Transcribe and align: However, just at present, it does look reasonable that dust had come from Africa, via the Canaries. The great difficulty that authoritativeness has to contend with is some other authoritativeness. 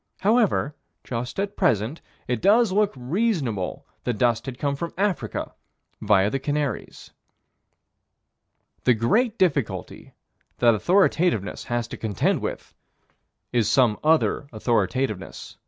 However, 0.21 0.75
just 1.03 1.39
at 1.39 1.55
present, 1.55 2.01
it 2.27 2.41
does 2.41 2.71
look 2.71 2.91
reasonable 2.97 3.85
that 4.03 4.17
dust 4.17 4.47
had 4.47 4.57
come 4.57 4.75
from 4.75 4.95
Africa, 4.97 5.53
via 6.01 6.31
the 6.31 6.39
Canaries. 6.39 7.11
The 8.85 8.95
great 8.95 9.37
difficulty 9.37 10.15
that 10.57 10.73
authoritativeness 10.73 11.65
has 11.65 11.87
to 11.89 11.97
contend 11.97 12.41
with 12.41 12.73
is 13.53 13.69
some 13.69 13.99
other 14.03 14.47
authoritativeness. 14.51 15.57